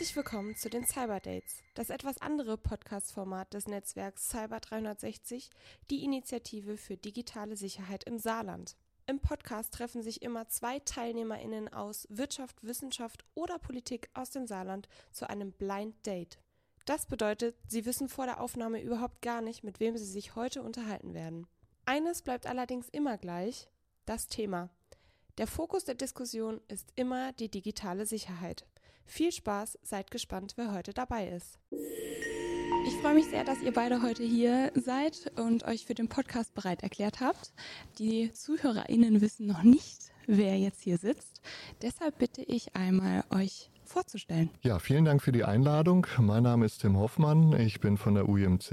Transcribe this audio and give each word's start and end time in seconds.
Herzlich 0.00 0.16
willkommen 0.16 0.56
zu 0.56 0.70
den 0.70 0.86
Cyber 0.86 1.20
Dates, 1.20 1.62
das 1.74 1.90
etwas 1.90 2.22
andere 2.22 2.56
Podcast-Format 2.56 3.52
des 3.52 3.68
Netzwerks 3.68 4.30
Cyber 4.30 4.58
360, 4.58 5.50
die 5.90 6.02
Initiative 6.02 6.78
für 6.78 6.96
digitale 6.96 7.54
Sicherheit 7.54 8.04
im 8.04 8.18
Saarland. 8.18 8.76
Im 9.06 9.20
Podcast 9.20 9.74
treffen 9.74 10.02
sich 10.02 10.22
immer 10.22 10.48
zwei 10.48 10.78
TeilnehmerInnen 10.78 11.70
aus 11.70 12.06
Wirtschaft, 12.08 12.64
Wissenschaft 12.64 13.26
oder 13.34 13.58
Politik 13.58 14.08
aus 14.14 14.30
dem 14.30 14.46
Saarland 14.46 14.88
zu 15.12 15.28
einem 15.28 15.52
Blind 15.52 15.94
Date. 16.06 16.38
Das 16.86 17.04
bedeutet, 17.04 17.54
sie 17.68 17.84
wissen 17.84 18.08
vor 18.08 18.24
der 18.24 18.40
Aufnahme 18.40 18.80
überhaupt 18.80 19.20
gar 19.20 19.42
nicht, 19.42 19.64
mit 19.64 19.80
wem 19.80 19.98
sie 19.98 20.06
sich 20.06 20.34
heute 20.34 20.62
unterhalten 20.62 21.12
werden. 21.12 21.46
Eines 21.84 22.22
bleibt 22.22 22.46
allerdings 22.46 22.88
immer 22.88 23.18
gleich, 23.18 23.68
das 24.06 24.28
Thema. 24.28 24.70
Der 25.36 25.46
Fokus 25.46 25.84
der 25.84 25.94
Diskussion 25.94 26.62
ist 26.68 26.90
immer 26.96 27.34
die 27.34 27.50
digitale 27.50 28.06
Sicherheit. 28.06 28.64
Viel 29.10 29.32
Spaß, 29.32 29.76
seid 29.82 30.12
gespannt, 30.12 30.52
wer 30.54 30.72
heute 30.72 30.92
dabei 30.92 31.30
ist. 31.30 31.58
Ich 32.86 32.94
freue 33.02 33.14
mich 33.14 33.26
sehr, 33.26 33.42
dass 33.42 33.60
ihr 33.60 33.72
beide 33.72 34.02
heute 34.02 34.22
hier 34.22 34.70
seid 34.76 35.32
und 35.36 35.64
euch 35.64 35.84
für 35.84 35.94
den 35.94 36.08
Podcast 36.08 36.54
bereit 36.54 36.84
erklärt 36.84 37.18
habt. 37.18 37.52
Die 37.98 38.32
ZuhörerInnen 38.32 39.20
wissen 39.20 39.48
noch 39.48 39.64
nicht, 39.64 40.12
wer 40.28 40.56
jetzt 40.56 40.82
hier 40.82 40.96
sitzt. 40.96 41.40
Deshalb 41.82 42.18
bitte 42.18 42.42
ich 42.42 42.76
einmal, 42.76 43.24
euch 43.30 43.69
vorzustellen. 43.90 44.50
Ja, 44.62 44.78
vielen 44.78 45.04
Dank 45.04 45.22
für 45.22 45.32
die 45.32 45.44
Einladung. 45.44 46.06
Mein 46.18 46.44
Name 46.44 46.64
ist 46.64 46.78
Tim 46.80 46.96
Hoffmann. 46.96 47.52
Ich 47.60 47.80
bin 47.80 47.96
von 47.96 48.14
der 48.14 48.28
UIMC. 48.28 48.70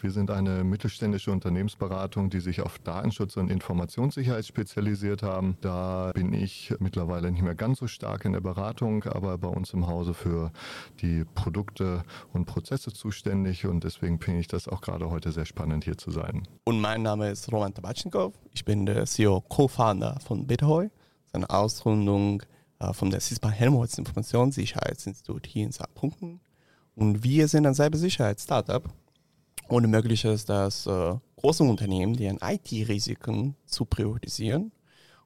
Wir 0.00 0.10
sind 0.10 0.30
eine 0.30 0.62
mittelständische 0.62 1.32
Unternehmensberatung, 1.32 2.30
die 2.30 2.40
sich 2.40 2.60
auf 2.60 2.78
Datenschutz 2.78 3.36
und 3.36 3.50
Informationssicherheit 3.50 4.46
spezialisiert 4.46 5.22
haben. 5.22 5.56
Da 5.62 6.12
bin 6.14 6.34
ich 6.34 6.74
mittlerweile 6.78 7.30
nicht 7.30 7.42
mehr 7.42 7.54
ganz 7.54 7.78
so 7.78 7.86
stark 7.86 8.24
in 8.24 8.32
der 8.32 8.40
Beratung, 8.40 9.04
aber 9.04 9.38
bei 9.38 9.48
uns 9.48 9.72
im 9.72 9.86
Hause 9.86 10.12
für 10.12 10.52
die 11.00 11.24
Produkte 11.34 12.02
und 12.32 12.44
Prozesse 12.44 12.92
zuständig 12.92 13.66
und 13.66 13.84
deswegen 13.84 14.20
finde 14.20 14.40
ich 14.40 14.48
das 14.48 14.68
auch 14.68 14.82
gerade 14.82 15.10
heute 15.10 15.32
sehr 15.32 15.46
spannend 15.46 15.84
hier 15.84 15.96
zu 15.96 16.10
sein. 16.10 16.42
Und 16.64 16.80
mein 16.80 17.02
Name 17.02 17.30
ist 17.30 17.50
Roman 17.50 17.72
Tabatschnikow. 17.72 18.34
Ich 18.52 18.64
bin 18.64 18.84
der 18.84 19.06
CEO 19.06 19.40
Co-Founder 19.40 20.18
von 20.20 20.46
BitHoy. 20.46 20.90
Eine 21.32 21.48
Ausrundung 21.50 22.42
äh, 22.42 22.57
von 22.92 23.10
der 23.10 23.20
CISPA 23.20 23.50
Helmholtz 23.50 23.98
Informationssicherheitsinstitut 23.98 25.46
hier 25.46 25.64
in 25.64 25.72
Saarbrücken. 25.72 26.40
Und 26.94 27.22
wir 27.22 27.48
sind 27.48 27.66
ein 27.66 27.74
Cybersicherheits-Startup 27.74 28.88
und 29.68 29.84
ermöglicht 29.84 30.24
es, 30.24 30.44
dass 30.44 30.86
äh, 30.86 31.14
große 31.36 31.62
Unternehmen 31.62 32.14
deren 32.14 32.38
IT-Risiken 32.42 33.54
zu 33.66 33.84
priorisieren 33.84 34.72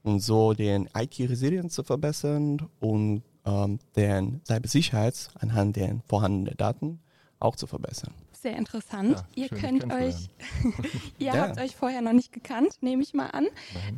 und 0.02 0.20
so 0.20 0.52
den 0.52 0.88
IT-Resilienz 0.94 1.74
zu 1.74 1.84
verbessern 1.84 2.68
und 2.80 3.22
ähm, 3.46 3.78
deren 3.96 4.40
Cybersicherheit 4.46 5.28
anhand 5.38 5.76
der 5.76 6.00
vorhandenen 6.08 6.56
Daten 6.56 7.00
auch 7.38 7.56
zu 7.56 7.66
verbessern 7.66 8.14
sehr 8.42 8.56
interessant. 8.56 9.24
Ja, 9.34 9.44
ihr 9.44 9.48
könnt 9.48 9.92
euch, 9.92 10.28
ihr 11.18 11.26
ja. 11.26 11.34
habt 11.34 11.58
euch 11.58 11.76
vorher 11.76 12.02
noch 12.02 12.12
nicht 12.12 12.32
gekannt, 12.32 12.76
nehme 12.80 13.02
ich 13.02 13.14
mal 13.14 13.28
an. 13.28 13.46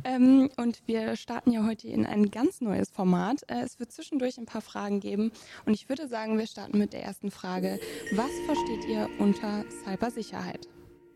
Ähm, 0.03 0.49
und 0.57 0.81
wir 0.85 1.15
starten 1.15 1.51
ja 1.51 1.65
heute 1.65 1.87
in 1.87 2.05
ein 2.05 2.31
ganz 2.31 2.61
neues 2.61 2.89
Format. 2.89 3.41
Äh, 3.47 3.63
es 3.63 3.79
wird 3.79 3.91
zwischendurch 3.91 4.37
ein 4.37 4.45
paar 4.45 4.61
Fragen 4.61 4.99
geben. 4.99 5.31
Und 5.65 5.73
ich 5.73 5.89
würde 5.89 6.07
sagen, 6.07 6.37
wir 6.37 6.47
starten 6.47 6.77
mit 6.77 6.93
der 6.93 7.03
ersten 7.03 7.31
Frage. 7.31 7.79
Was 8.13 8.31
versteht 8.45 8.85
ihr 8.87 9.09
unter 9.19 9.65
Cybersicherheit? 9.83 10.67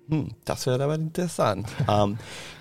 Hm, 0.10 0.30
das 0.44 0.66
wäre 0.66 0.84
aber 0.84 0.96
interessant. 0.96 1.68
ähm, 1.88 2.18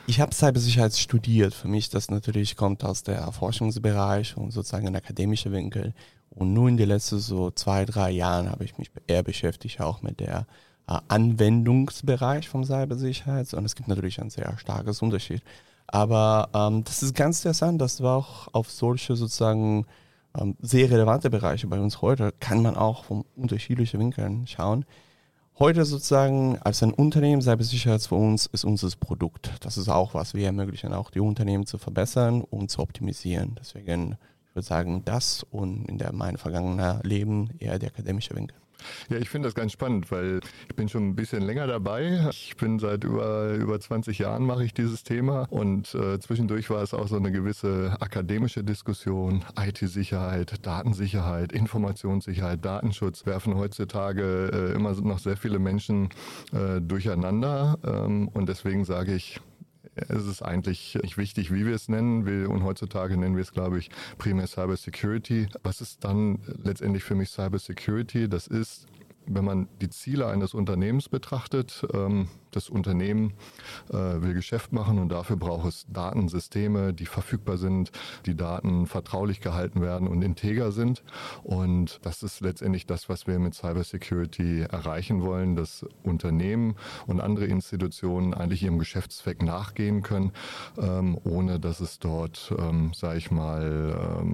ich 0.06 0.20
habe 0.20 0.34
Cybersicherheit 0.34 0.94
studiert. 0.94 1.54
Für 1.54 1.68
mich 1.68 1.88
das 1.88 2.10
natürlich 2.10 2.56
kommt 2.56 2.84
aus 2.84 3.02
der 3.02 3.32
Forschungsbereich 3.32 4.36
und 4.36 4.50
sozusagen 4.50 4.86
ein 4.86 4.96
akademischer 4.96 5.50
Winkel. 5.50 5.94
Und 6.38 6.52
nur 6.52 6.68
in 6.68 6.76
den 6.76 6.88
letzten 6.88 7.18
so 7.18 7.50
zwei, 7.50 7.84
drei 7.84 8.10
Jahren 8.10 8.48
habe 8.48 8.64
ich 8.64 8.78
mich 8.78 8.92
eher 9.08 9.24
beschäftigt 9.24 9.80
auch 9.80 10.02
mit 10.02 10.20
der 10.20 10.46
äh, 10.86 10.96
Anwendungsbereich 11.08 12.48
von 12.48 12.64
Cybersicherheit. 12.64 13.52
Und 13.54 13.64
es 13.64 13.74
gibt 13.74 13.88
natürlich 13.88 14.20
ein 14.20 14.30
sehr 14.30 14.56
starkes 14.56 15.02
Unterschied. 15.02 15.42
Aber 15.88 16.48
ähm, 16.54 16.84
das 16.84 17.02
ist 17.02 17.16
ganz 17.16 17.40
interessant, 17.40 17.80
dass 17.80 18.00
wir 18.00 18.10
auch 18.10 18.48
auf 18.52 18.70
solche 18.70 19.16
sozusagen 19.16 19.84
ähm, 20.38 20.56
sehr 20.60 20.88
relevante 20.90 21.28
Bereiche 21.28 21.66
bei 21.66 21.80
uns 21.80 22.02
heute 22.02 22.32
kann 22.38 22.62
man 22.62 22.76
auch 22.76 23.04
von 23.04 23.24
unterschiedlichen 23.34 23.98
Winkeln 23.98 24.46
schauen. 24.46 24.84
Heute 25.58 25.84
sozusagen 25.84 26.56
als 26.58 26.84
ein 26.84 26.92
Unternehmen 26.92 27.42
Cybersicherheit 27.42 28.02
für 28.02 28.14
uns 28.14 28.46
ist 28.46 28.64
unser 28.64 28.88
Produkt. 29.00 29.50
Das 29.58 29.76
ist 29.76 29.88
auch 29.88 30.14
was 30.14 30.34
wir 30.34 30.46
ermöglichen, 30.46 30.92
auch 30.92 31.10
die 31.10 31.18
Unternehmen 31.18 31.66
zu 31.66 31.78
verbessern 31.78 32.42
und 32.42 32.70
zu 32.70 32.80
optimisieren. 32.80 33.56
Deswegen 33.58 34.16
würde 34.58 34.66
sagen, 34.66 35.02
das 35.04 35.44
und 35.50 35.84
in 35.88 35.98
der 35.98 36.12
mein 36.12 36.36
vergangener 36.36 37.00
Leben 37.04 37.50
eher 37.58 37.78
der 37.78 37.90
akademische 37.90 38.34
Winkel. 38.34 38.56
Ja, 39.08 39.18
ich 39.18 39.28
finde 39.28 39.48
das 39.48 39.56
ganz 39.56 39.72
spannend, 39.72 40.10
weil 40.12 40.40
ich 40.68 40.76
bin 40.76 40.88
schon 40.88 41.08
ein 41.08 41.16
bisschen 41.16 41.42
länger 41.42 41.66
dabei. 41.66 42.28
Ich 42.30 42.56
bin 42.56 42.78
seit 42.78 43.02
über, 43.02 43.54
über 43.54 43.80
20 43.80 44.20
Jahren 44.20 44.46
mache 44.46 44.64
ich 44.64 44.72
dieses 44.72 45.02
Thema 45.02 45.46
und 45.50 45.94
äh, 45.96 46.20
zwischendurch 46.20 46.70
war 46.70 46.82
es 46.82 46.94
auch 46.94 47.08
so 47.08 47.16
eine 47.16 47.32
gewisse 47.32 47.96
akademische 47.98 48.62
Diskussion. 48.62 49.44
IT-Sicherheit, 49.58 50.64
Datensicherheit, 50.64 51.52
Informationssicherheit, 51.52 52.64
Datenschutz 52.64 53.26
werfen 53.26 53.56
heutzutage 53.56 54.50
äh, 54.52 54.74
immer 54.76 54.92
noch 54.92 55.18
sehr 55.18 55.36
viele 55.36 55.58
Menschen 55.58 56.10
äh, 56.52 56.80
durcheinander 56.80 57.78
ähm, 57.84 58.28
und 58.28 58.48
deswegen 58.48 58.84
sage 58.84 59.14
ich, 59.14 59.40
es 60.08 60.26
ist 60.26 60.42
eigentlich 60.42 60.98
nicht 61.02 61.18
wichtig, 61.18 61.52
wie 61.52 61.66
wir 61.66 61.74
es 61.74 61.88
nennen. 61.88 62.46
und 62.46 62.64
heutzutage 62.64 63.16
nennen 63.16 63.36
wir 63.36 63.42
es, 63.42 63.52
glaube 63.52 63.78
ich, 63.78 63.90
primär 64.18 64.46
Cyber 64.46 64.76
Security. 64.76 65.48
Was 65.62 65.80
ist 65.80 66.04
dann 66.04 66.38
letztendlich 66.62 67.04
für 67.04 67.14
mich 67.14 67.30
Cyber 67.30 67.58
Security? 67.58 68.28
Das 68.28 68.46
ist, 68.46 68.86
wenn 69.30 69.44
man 69.44 69.68
die 69.80 69.90
Ziele 69.90 70.26
eines 70.26 70.54
Unternehmens 70.54 71.08
betrachtet, 71.08 71.86
ähm, 71.92 72.28
das 72.50 72.68
Unternehmen 72.68 73.34
äh, 73.90 73.94
will 73.94 74.34
Geschäft 74.34 74.72
machen 74.72 74.98
und 74.98 75.10
dafür 75.10 75.36
braucht 75.36 75.68
es 75.68 75.86
Datensysteme, 75.92 76.94
die 76.94 77.06
verfügbar 77.06 77.58
sind, 77.58 77.92
die 78.26 78.34
Daten 78.34 78.86
vertraulich 78.86 79.40
gehalten 79.40 79.80
werden 79.80 80.08
und 80.08 80.22
integer 80.22 80.72
sind. 80.72 81.02
Und 81.42 82.00
das 82.02 82.22
ist 82.22 82.40
letztendlich 82.40 82.86
das, 82.86 83.08
was 83.08 83.26
wir 83.26 83.38
mit 83.38 83.54
Cybersecurity 83.54 84.62
erreichen 84.62 85.22
wollen, 85.22 85.56
dass 85.56 85.84
Unternehmen 86.02 86.76
und 87.06 87.20
andere 87.20 87.46
Institutionen 87.46 88.34
eigentlich 88.34 88.62
ihrem 88.62 88.78
Geschäftszweck 88.78 89.42
nachgehen 89.42 90.02
können, 90.02 90.32
ähm, 90.78 91.18
ohne 91.24 91.60
dass 91.60 91.80
es 91.80 91.98
dort, 91.98 92.54
ähm, 92.58 92.92
sage 92.94 93.18
ich 93.18 93.30
mal, 93.30 94.24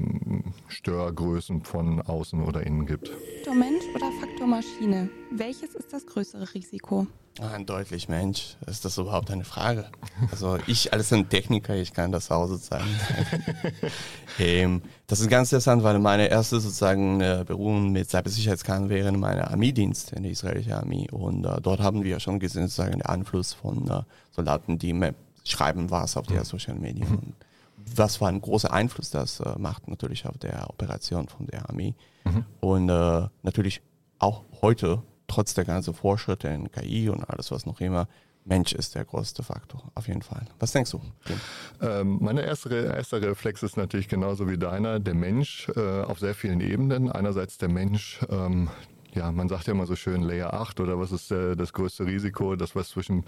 Störgrößen 0.68 1.62
von 1.62 2.00
außen 2.00 2.42
oder 2.42 2.66
innen 2.66 2.86
gibt. 2.86 3.10
Mensch 3.54 3.84
oder 3.94 4.10
Faktor 4.44 4.48
Maschine? 4.48 5.08
Welches 5.30 5.74
ist 5.74 5.92
das 5.92 6.06
größere 6.06 6.52
Risiko? 6.52 7.06
Eindeutig 7.40 8.08
Mensch. 8.08 8.56
Ist 8.66 8.84
das 8.84 8.98
überhaupt 8.98 9.30
eine 9.30 9.44
Frage? 9.44 9.86
Also 10.30 10.58
ich 10.66 10.92
als 10.92 11.12
ein 11.12 11.28
Techniker, 11.28 11.74
ich 11.74 11.92
kann 11.92 12.12
das 12.12 12.30
auch 12.30 12.46
sozusagen. 12.46 12.84
ähm, 14.38 14.82
das 15.06 15.20
ist 15.20 15.30
ganz 15.30 15.50
interessant, 15.50 15.82
weil 15.82 15.98
meine 15.98 16.28
erste 16.28 16.60
sozusagen 16.60 17.20
äh, 17.20 17.44
Berührung 17.46 17.90
mit 17.90 18.10
Cybersicherheit 18.10 18.62
kam 18.62 18.88
während 18.88 19.18
meiner 19.18 19.50
Armeedienst 19.50 20.12
in 20.12 20.22
der 20.22 20.32
israelischen 20.32 20.72
Armee. 20.72 21.08
Und 21.10 21.44
äh, 21.44 21.60
dort 21.62 21.80
haben 21.80 22.04
wir 22.04 22.20
schon 22.20 22.38
gesehen, 22.38 22.68
sozusagen 22.68 22.92
den 22.92 23.02
Einfluss 23.02 23.54
von 23.54 23.88
äh, 23.88 24.02
Soldaten, 24.30 24.78
die 24.78 24.94
schreiben 25.44 25.90
was 25.90 26.16
auf 26.16 26.26
der 26.26 26.40
mhm. 26.40 26.44
Social 26.44 26.74
Media. 26.74 27.06
Und 27.06 27.34
was 27.96 28.16
für 28.16 28.26
ein 28.26 28.40
großer 28.40 28.72
Einfluss 28.72 29.10
das 29.10 29.40
äh, 29.40 29.58
macht 29.58 29.88
natürlich 29.88 30.26
auf 30.26 30.38
der 30.38 30.68
Operation 30.68 31.28
von 31.28 31.46
der 31.46 31.68
Armee. 31.68 31.94
Mhm. 32.24 32.44
Und 32.60 32.88
äh, 32.88 33.28
natürlich 33.42 33.82
auch 34.18 34.44
heute 34.62 35.02
trotz 35.26 35.54
der 35.54 35.64
ganzen 35.64 35.94
Fortschritte 35.94 36.48
in 36.48 36.70
KI 36.70 37.08
und 37.08 37.24
alles, 37.24 37.50
was 37.50 37.66
noch 37.66 37.80
immer, 37.80 38.08
Mensch 38.44 38.72
ist 38.74 38.94
der 38.94 39.04
größte 39.04 39.42
Faktor, 39.42 39.90
auf 39.94 40.06
jeden 40.06 40.22
Fall. 40.22 40.44
Was 40.58 40.72
denkst 40.72 40.90
du? 40.90 41.00
Ähm, 41.80 42.18
meine 42.20 42.42
erste, 42.42 42.74
erste 42.74 43.22
Reflex 43.22 43.62
ist 43.62 43.76
natürlich 43.76 44.08
genauso 44.08 44.48
wie 44.48 44.58
deiner, 44.58 45.00
der 45.00 45.14
Mensch 45.14 45.68
äh, 45.74 46.02
auf 46.02 46.18
sehr 46.18 46.34
vielen 46.34 46.60
Ebenen. 46.60 47.10
Einerseits 47.10 47.56
der 47.56 47.70
Mensch, 47.70 48.20
ähm, 48.28 48.68
ja, 49.14 49.32
man 49.32 49.48
sagt 49.48 49.66
ja 49.66 49.72
immer 49.72 49.86
so 49.86 49.96
schön 49.96 50.22
Layer 50.22 50.54
8 50.54 50.80
oder 50.80 50.98
was 50.98 51.12
ist 51.12 51.30
äh, 51.30 51.56
das 51.56 51.72
größte 51.72 52.06
Risiko, 52.06 52.56
das 52.56 52.74
was 52.74 52.90
zwischen 52.90 53.24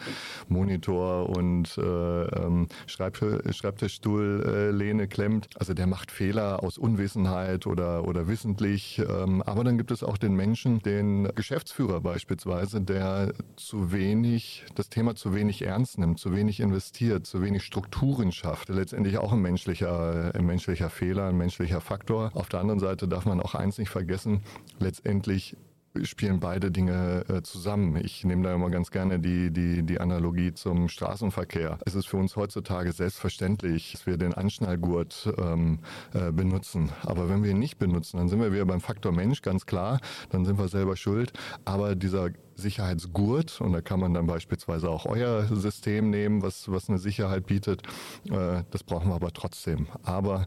Monitor 0.48 1.28
und 1.28 1.78
äh, 1.78 2.24
ähm, 2.24 2.68
Schreibtischstuhllehne 2.86 5.02
äh, 5.04 5.06
klemmt. 5.06 5.48
Also 5.58 5.74
der 5.74 5.86
macht 5.86 6.10
Fehler 6.10 6.62
aus 6.62 6.78
Unwissenheit 6.78 7.66
oder, 7.66 8.06
oder 8.06 8.28
wissentlich. 8.28 8.98
Ähm, 8.98 9.42
aber 9.42 9.64
dann 9.64 9.78
gibt 9.78 9.90
es 9.90 10.02
auch 10.02 10.18
den 10.18 10.34
Menschen, 10.34 10.80
den 10.80 11.28
Geschäftsführer 11.34 12.00
beispielsweise, 12.00 12.80
der 12.80 13.32
zu 13.56 13.92
wenig, 13.92 14.64
das 14.74 14.88
Thema 14.88 15.14
zu 15.14 15.34
wenig 15.34 15.62
ernst 15.62 15.98
nimmt, 15.98 16.18
zu 16.18 16.34
wenig 16.34 16.60
investiert, 16.60 17.26
zu 17.26 17.42
wenig 17.42 17.64
Strukturen 17.64 18.32
schafft. 18.32 18.68
Letztendlich 18.68 19.18
auch 19.18 19.32
ein 19.32 19.40
menschlicher, 19.40 20.32
ein 20.34 20.46
menschlicher 20.46 20.90
Fehler, 20.90 21.28
ein 21.28 21.36
menschlicher 21.36 21.80
Faktor. 21.80 22.30
Auf 22.34 22.48
der 22.48 22.60
anderen 22.60 22.80
Seite 22.80 23.08
darf 23.08 23.24
man 23.24 23.40
auch 23.40 23.54
eins 23.54 23.78
nicht 23.78 23.90
vergessen, 23.90 24.42
letztendlich 24.78 25.56
spielen 26.04 26.40
beide 26.40 26.70
Dinge 26.70 27.24
äh, 27.28 27.42
zusammen. 27.42 27.96
Ich 27.96 28.24
nehme 28.24 28.42
da 28.42 28.54
immer 28.54 28.70
ganz 28.70 28.90
gerne 28.90 29.18
die, 29.18 29.50
die, 29.50 29.82
die 29.82 30.00
Analogie 30.00 30.52
zum 30.54 30.88
Straßenverkehr. 30.88 31.78
Es 31.84 31.94
ist 31.94 32.06
für 32.06 32.16
uns 32.16 32.36
heutzutage 32.36 32.92
selbstverständlich, 32.92 33.92
dass 33.92 34.06
wir 34.06 34.16
den 34.16 34.34
Anschnallgurt 34.34 35.32
ähm, 35.38 35.80
äh, 36.14 36.32
benutzen. 36.32 36.90
Aber 37.02 37.28
wenn 37.28 37.42
wir 37.42 37.50
ihn 37.50 37.58
nicht 37.58 37.78
benutzen, 37.78 38.18
dann 38.18 38.28
sind 38.28 38.40
wir 38.40 38.52
wieder 38.52 38.64
beim 38.64 38.80
Faktor 38.80 39.12
Mensch, 39.12 39.42
ganz 39.42 39.66
klar. 39.66 40.00
Dann 40.30 40.44
sind 40.44 40.58
wir 40.58 40.68
selber 40.68 40.96
schuld. 40.96 41.32
Aber 41.64 41.94
dieser 41.94 42.30
Sicherheitsgurt, 42.56 43.60
und 43.60 43.72
da 43.72 43.80
kann 43.80 44.00
man 44.00 44.14
dann 44.14 44.26
beispielsweise 44.26 44.88
auch 44.88 45.06
euer 45.06 45.44
System 45.44 46.10
nehmen, 46.10 46.42
was, 46.42 46.70
was 46.70 46.88
eine 46.88 46.98
Sicherheit 46.98 47.46
bietet, 47.46 47.82
äh, 48.30 48.62
das 48.70 48.82
brauchen 48.82 49.08
wir 49.08 49.14
aber 49.14 49.32
trotzdem. 49.32 49.86
Aber 50.02 50.46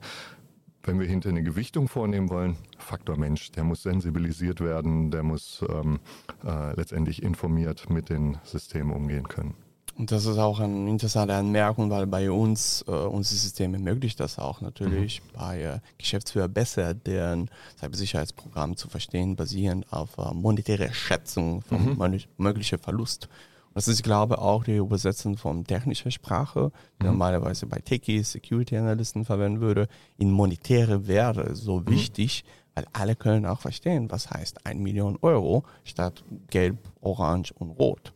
wenn 0.84 1.00
wir 1.00 1.08
hinter 1.08 1.30
eine 1.30 1.44
Gewichtung 1.44 1.88
vornehmen 1.88 2.30
wollen, 2.30 2.58
Faktor 2.78 3.18
Mensch, 3.18 3.52
der 3.52 3.64
muss 3.64 3.84
sensibilisiert 3.84 4.62
werden, 4.62 5.12
der 5.12 5.24
muss 5.24 5.64
ähm, 5.70 6.00
äh, 6.46 6.74
letztendlich 6.76 7.22
informiert 7.24 7.90
mit 7.90 8.10
den 8.10 8.38
Systemen 8.44 8.94
umgehen 8.94 9.28
können. 9.28 9.56
Und 10.00 10.14
das 10.14 10.26
ist 10.26 10.38
auch 10.38 10.62
eine 10.62 10.90
interessante 10.90 11.34
Anmerkung, 11.34 11.90
weil 11.90 12.08
bei 12.08 12.32
uns, 12.32 12.86
äh, 12.88 12.92
unser 12.92 13.36
System 13.36 13.74
ermöglicht 13.74 14.22
das 14.22 14.40
auch 14.40 14.62
natürlich, 14.62 15.22
mhm. 15.22 15.38
bei 15.38 15.62
äh, 15.62 15.80
Geschäftsführer 15.98 16.48
besser 16.48 16.94
deren 16.94 17.50
Cybersicherheitsprogramm 17.78 18.78
zu 18.78 18.88
verstehen, 18.88 19.36
basierend 19.36 19.92
auf 19.92 20.18
äh, 20.18 20.34
monetäre 20.34 20.94
Schätzung 20.94 21.62
von 21.64 21.98
mhm. 21.98 22.24
möglichen 22.38 22.80
Verlust. 22.80 23.28
Das 23.74 23.88
ist, 23.88 24.04
glaube 24.04 24.36
ich, 24.36 24.40
auch 24.40 24.64
die 24.64 24.78
Übersetzung 24.78 25.38
von 25.38 25.64
technischer 25.64 26.12
Sprache, 26.12 26.72
die 27.00 27.06
mhm. 27.06 27.12
normalerweise 27.12 27.66
bei 27.66 27.80
Techies, 27.80 28.32
Security 28.32 28.78
Analysten 28.78 29.26
verwenden 29.26 29.62
würde, 29.62 29.88
in 30.18 30.32
monetäre 30.32 31.08
Werte 31.08 31.56
so 31.56 31.80
mhm. 31.80 31.90
wichtig, 31.90 32.44
weil 32.76 32.86
alle 32.94 33.16
können 33.16 33.46
auch 33.46 33.62
verstehen, 33.62 34.10
was 34.12 34.30
heißt 34.30 34.66
ein 34.66 34.80
Million 34.80 35.18
Euro 35.22 35.64
statt 35.84 36.24
Gelb, 36.50 36.78
Orange 37.02 37.54
und 37.54 37.72
Rot. 37.72 38.14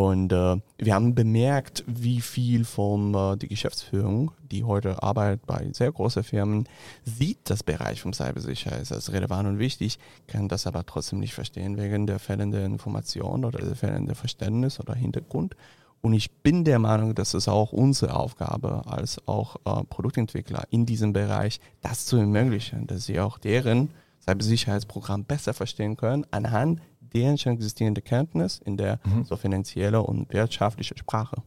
Und 0.00 0.32
äh, 0.32 0.56
wir 0.78 0.94
haben 0.94 1.14
bemerkt, 1.14 1.84
wie 1.86 2.22
viel 2.22 2.64
von 2.64 3.12
äh, 3.14 3.36
die 3.36 3.48
Geschäftsführung, 3.48 4.30
die 4.50 4.64
heute 4.64 5.02
arbeitet 5.02 5.44
bei 5.44 5.68
sehr 5.74 5.92
großen 5.92 6.24
Firmen, 6.24 6.66
sieht 7.04 7.38
das 7.44 7.62
Bereich 7.62 8.00
von 8.00 8.14
Cybersicherheit 8.14 8.90
als 8.90 9.12
relevant 9.12 9.46
und 9.46 9.58
wichtig, 9.58 9.98
kann 10.26 10.48
das 10.48 10.66
aber 10.66 10.86
trotzdem 10.86 11.18
nicht 11.18 11.34
verstehen 11.34 11.76
wegen 11.76 12.06
der 12.06 12.18
fehlenden 12.18 12.64
Information 12.64 13.44
oder 13.44 13.58
der 13.58 13.76
fehlenden 13.76 14.14
Verständnis 14.14 14.80
oder 14.80 14.94
Hintergrund. 14.94 15.54
Und 16.00 16.14
ich 16.14 16.30
bin 16.30 16.64
der 16.64 16.78
Meinung, 16.78 17.14
dass 17.14 17.34
es 17.34 17.46
auch 17.46 17.70
unsere 17.70 18.16
Aufgabe 18.16 18.84
als 18.86 19.20
auch 19.28 19.56
äh, 19.66 19.84
Produktentwickler 19.84 20.62
in 20.70 20.86
diesem 20.86 21.12
Bereich, 21.12 21.60
das 21.82 22.06
zu 22.06 22.16
ermöglichen, 22.16 22.86
dass 22.86 23.04
sie 23.04 23.20
auch 23.20 23.36
deren 23.36 23.90
Cybersicherheitsprogramm 24.24 25.24
besser 25.24 25.52
verstehen 25.52 25.98
können 25.98 26.24
anhand 26.30 26.80
deren 27.14 27.38
schon 27.38 27.52
existierende 27.52 28.02
Kenntnis 28.02 28.60
in 28.64 28.76
der 28.76 29.00
mhm. 29.04 29.24
so 29.24 29.36
finanzielle 29.36 30.02
und 30.02 30.32
wirtschaftliche 30.32 30.96
Sprache. 30.96 31.42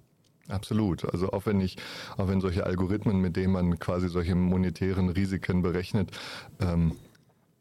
Absolut. 0.50 1.06
Also 1.12 1.32
auch 1.32 1.46
wenn 1.46 1.62
ich, 1.62 1.78
auch 2.18 2.28
wenn 2.28 2.42
solche 2.42 2.66
Algorithmen, 2.66 3.22
mit 3.22 3.38
denen 3.38 3.54
man 3.54 3.80
quasi 3.80 4.10
solche 4.10 4.36
monetären 4.36 5.10
Risiken 5.10 5.62
berechnet, 5.62 6.12
ähm, 6.60 6.94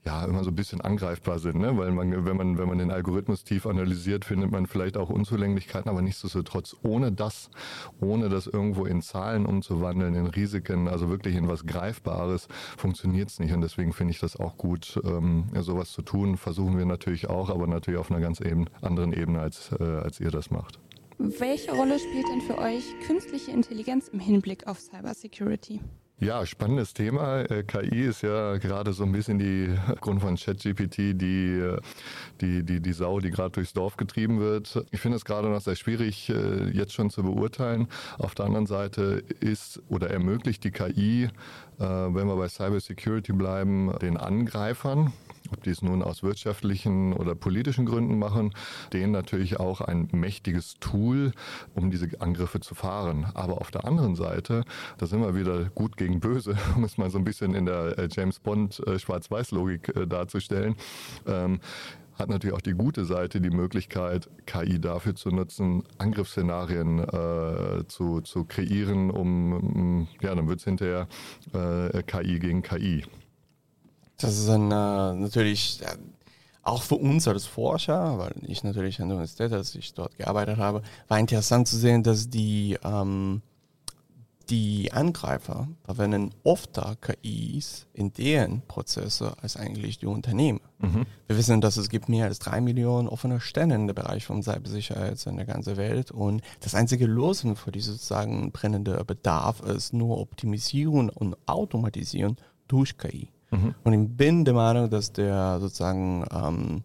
ja 0.04 0.24
immer 0.24 0.42
so 0.42 0.50
ein 0.50 0.56
bisschen 0.56 0.80
angreifbar 0.80 1.38
sind, 1.38 1.56
ne? 1.56 1.76
weil 1.76 1.92
man, 1.92 2.24
wenn 2.24 2.36
man, 2.36 2.58
wenn 2.58 2.68
man 2.68 2.78
den 2.78 2.90
Algorithmus 2.90 3.44
tief 3.44 3.66
analysiert, 3.66 4.24
findet 4.24 4.50
man 4.50 4.66
vielleicht 4.66 4.96
auch 4.96 5.10
Unzulänglichkeiten, 5.10 5.88
aber 5.88 6.02
nichtsdestotrotz 6.02 6.76
ohne 6.82 7.12
das, 7.12 7.50
ohne 8.00 8.28
das 8.28 8.46
irgendwo 8.46 8.84
in 8.84 9.00
Zahlen 9.00 9.46
umzuwandeln, 9.46 10.14
in 10.14 10.26
Risiken, 10.26 10.88
also 10.88 11.08
wirklich 11.08 11.36
in 11.36 11.46
was 11.46 11.66
Greifbares, 11.66 12.48
funktioniert 12.76 13.28
es 13.30 13.38
nicht. 13.38 13.52
Und 13.52 13.60
deswegen 13.60 13.92
finde 13.92 14.12
ich 14.12 14.18
das 14.18 14.36
auch 14.36 14.56
gut, 14.56 15.00
ähm, 15.04 15.44
sowas 15.60 15.92
zu 15.92 16.02
tun. 16.02 16.36
Versuchen 16.36 16.76
wir 16.78 16.86
natürlich 16.86 17.28
auch, 17.28 17.48
aber 17.48 17.66
natürlich 17.66 18.00
auf 18.00 18.10
einer 18.10 18.20
ganz 18.20 18.40
eben, 18.40 18.66
anderen 18.80 19.12
Ebene, 19.12 19.40
als, 19.40 19.70
äh, 19.78 19.84
als 19.84 20.18
ihr 20.18 20.30
das 20.30 20.50
macht. 20.50 20.80
Welche 21.18 21.72
Rolle 21.72 22.00
spielt 22.00 22.26
denn 22.28 22.40
für 22.40 22.58
euch 22.58 22.84
künstliche 23.06 23.52
Intelligenz 23.52 24.08
im 24.08 24.18
Hinblick 24.18 24.66
auf 24.66 24.80
Cybersecurity? 24.80 25.80
Ja, 26.22 26.46
spannendes 26.46 26.94
Thema. 26.94 27.40
Äh, 27.50 27.64
KI 27.64 28.02
ist 28.02 28.22
ja 28.22 28.56
gerade 28.58 28.92
so 28.92 29.02
ein 29.02 29.10
bisschen 29.10 29.40
die 29.40 29.74
Grund 30.00 30.20
von 30.20 30.36
ChatGPT, 30.36 31.20
die, 31.20 31.58
äh, 31.58 31.80
die, 32.40 32.62
die, 32.62 32.78
die 32.78 32.92
Sau, 32.92 33.18
die 33.18 33.32
gerade 33.32 33.50
durchs 33.50 33.72
Dorf 33.72 33.96
getrieben 33.96 34.38
wird. 34.38 34.84
Ich 34.92 35.00
finde 35.00 35.16
es 35.16 35.24
gerade 35.24 35.48
noch 35.48 35.60
sehr 35.60 35.74
schwierig, 35.74 36.30
äh, 36.30 36.68
jetzt 36.70 36.92
schon 36.92 37.10
zu 37.10 37.24
beurteilen. 37.24 37.88
Auf 38.18 38.36
der 38.36 38.46
anderen 38.46 38.66
Seite 38.66 39.24
ist 39.40 39.82
oder 39.88 40.10
ermöglicht 40.10 40.62
die 40.62 40.70
KI, 40.70 41.28
wenn 41.78 42.28
wir 42.28 42.36
bei 42.36 42.48
Cybersecurity 42.48 43.32
bleiben, 43.32 43.92
den 44.00 44.16
Angreifern, 44.16 45.12
ob 45.52 45.62
die 45.62 45.70
es 45.70 45.82
nun 45.82 46.02
aus 46.02 46.22
wirtschaftlichen 46.22 47.12
oder 47.12 47.34
politischen 47.34 47.86
Gründen 47.86 48.18
machen, 48.18 48.54
denen 48.92 49.12
natürlich 49.12 49.60
auch 49.60 49.80
ein 49.80 50.08
mächtiges 50.12 50.74
Tool, 50.80 51.32
um 51.74 51.90
diese 51.90 52.08
Angriffe 52.20 52.60
zu 52.60 52.74
fahren. 52.74 53.26
Aber 53.34 53.60
auf 53.60 53.70
der 53.70 53.84
anderen 53.84 54.14
Seite, 54.14 54.64
da 54.98 55.06
sind 55.06 55.20
wir 55.20 55.34
wieder 55.34 55.64
gut 55.64 55.96
gegen 55.96 56.20
böse, 56.20 56.56
um 56.76 56.84
es 56.84 56.98
mal 56.98 57.10
so 57.10 57.18
ein 57.18 57.24
bisschen 57.24 57.54
in 57.54 57.66
der 57.66 57.98
äh, 57.98 58.08
James 58.10 58.38
Bond 58.38 58.80
äh, 58.86 58.98
Schwarz-Weiß-Logik 58.98 59.96
äh, 59.96 60.06
darzustellen. 60.06 60.76
Ähm, 61.26 61.60
hat 62.18 62.28
natürlich 62.28 62.54
auch 62.54 62.60
die 62.60 62.74
gute 62.74 63.04
Seite 63.04 63.40
die 63.40 63.50
Möglichkeit, 63.50 64.28
KI 64.46 64.80
dafür 64.80 65.14
zu 65.14 65.30
nutzen, 65.30 65.82
Angriffsszenarien 65.98 66.98
äh, 66.98 67.86
zu, 67.86 68.20
zu 68.20 68.44
kreieren, 68.44 69.10
um, 69.10 70.08
ja, 70.20 70.34
dann 70.34 70.46
wird 70.48 70.58
es 70.58 70.64
hinterher 70.64 71.08
äh, 71.52 72.02
KI 72.02 72.38
gegen 72.38 72.62
KI. 72.62 73.04
Das 74.22 74.38
ist 74.38 74.48
ein, 74.48 74.70
äh, 74.70 75.14
natürlich 75.14 75.80
ja, 75.80 75.88
auch 76.62 76.82
für 76.82 76.94
uns 76.94 77.26
als 77.26 77.44
Forscher, 77.44 78.18
weil 78.18 78.34
ich 78.42 78.62
natürlich 78.62 79.00
an 79.00 79.08
der 79.08 79.16
Universität, 79.16 79.52
als 79.52 79.74
ich 79.74 79.94
dort 79.94 80.16
gearbeitet 80.16 80.58
habe, 80.58 80.82
war 81.08 81.18
interessant 81.18 81.66
zu 81.66 81.76
sehen, 81.76 82.02
dass 82.02 82.30
die, 82.30 82.78
ähm, 82.84 83.42
die 84.48 84.92
Angreifer 84.92 85.68
verwenden 85.84 86.30
oft 86.44 86.78
KIs 87.00 87.86
in 87.94 88.12
deren 88.12 88.62
Prozesse 88.62 89.34
als 89.40 89.56
eigentlich 89.56 89.98
die 89.98 90.06
Unternehmen. 90.06 90.60
Mhm. 90.78 91.06
Wir 91.26 91.36
wissen, 91.36 91.60
dass 91.60 91.76
es 91.76 91.88
gibt 91.88 92.08
mehr 92.08 92.26
als 92.26 92.38
drei 92.38 92.60
Millionen 92.60 93.08
offene 93.08 93.40
Stellen 93.40 93.70
in 93.70 93.86
der 93.86 93.94
Bereich 93.94 94.24
von 94.24 94.42
Cybersicherheit 94.42 95.24
in 95.26 95.36
der 95.36 95.46
ganzen 95.46 95.76
Welt 95.76 96.10
und 96.10 96.42
das 96.60 96.74
einzige 96.74 97.06
Lösung 97.06 97.56
für 97.56 97.72
diese 97.72 97.92
sozusagen 97.92 98.52
brennende 98.52 99.02
Bedarf 99.04 99.60
ist 99.62 99.92
nur 99.92 100.18
Optimisieren 100.18 101.08
und 101.08 101.36
Automatisieren 101.46 102.36
durch 102.68 102.98
KI. 102.98 103.28
Mhm. 103.52 103.74
Und 103.84 103.92
ich 103.92 104.16
bin 104.16 104.44
der 104.44 104.54
Meinung, 104.54 104.90
dass 104.90 105.12
der 105.12 105.60
sozusagen 105.60 106.24
ähm, 106.32 106.82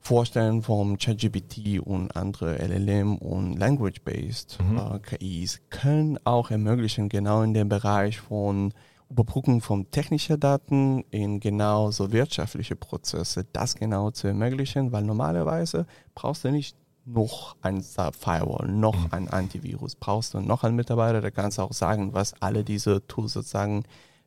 Vorstellen 0.00 0.60
vom 0.60 0.98
ChatGPT 0.98 1.80
und 1.80 2.14
andere 2.14 2.58
LLM 2.58 3.16
und 3.16 3.56
Language-based 3.56 4.58
mhm. 4.60 4.76
äh, 4.76 4.98
KIs 4.98 5.62
können 5.70 6.18
auch 6.24 6.50
ermöglichen, 6.50 7.08
genau 7.08 7.40
in 7.40 7.54
dem 7.54 7.70
Bereich 7.70 8.20
von 8.20 8.74
Überbrückung 9.08 9.62
von 9.62 9.90
technischen 9.90 10.38
Daten 10.38 11.04
in 11.10 11.40
genau 11.40 11.90
so 11.90 12.12
wirtschaftliche 12.12 12.76
Prozesse, 12.76 13.46
das 13.52 13.76
genau 13.76 14.10
zu 14.10 14.26
ermöglichen, 14.26 14.92
weil 14.92 15.04
normalerweise 15.04 15.86
brauchst 16.14 16.44
du 16.44 16.50
nicht 16.50 16.76
noch 17.06 17.56
ein 17.62 17.82
Firewall, 17.82 18.68
noch 18.68 18.96
mhm. 18.96 19.08
ein 19.10 19.28
Antivirus, 19.30 19.94
brauchst 19.94 20.34
du 20.34 20.40
noch 20.40 20.64
einen 20.64 20.76
Mitarbeiter, 20.76 21.20
der 21.20 21.30
kann 21.30 21.50
auch 21.56 21.72
sagen, 21.72 22.12
was 22.12 22.34
alle 22.42 22.64
diese 22.64 23.06
Tools 23.06 23.34
sozusagen 23.34 23.84